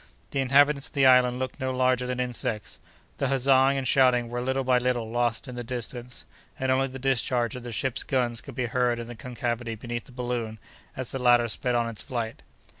The 0.31 0.39
inhabitants 0.39 0.87
of 0.87 0.93
the 0.93 1.05
island 1.05 1.37
looked 1.37 1.59
no 1.59 1.71
larger 1.71 2.07
than 2.07 2.19
insects. 2.19 2.79
The 3.17 3.27
huzzaing 3.27 3.77
and 3.77 3.87
shouting 3.87 4.29
were 4.29 4.41
little 4.41 4.63
by 4.63 4.79
little 4.79 5.11
lost 5.11 5.47
in 5.47 5.53
the 5.53 5.63
distance, 5.63 6.25
and 6.59 6.71
only 6.71 6.87
the 6.87 6.97
discharge 6.97 7.55
of 7.55 7.61
the 7.61 7.71
ship's 7.71 8.01
guns 8.01 8.41
could 8.41 8.55
be 8.55 8.65
heard 8.65 8.97
in 8.97 9.05
the 9.05 9.13
concavity 9.13 9.75
beneath 9.75 10.05
the 10.05 10.11
balloon, 10.11 10.57
as 10.97 11.11
the 11.11 11.19
latter 11.21 11.47
sped 11.47 11.75
on 11.75 11.87
its 11.87 12.01
flight. 12.01 12.41